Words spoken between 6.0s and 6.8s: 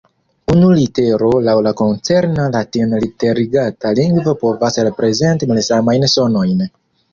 sonojn.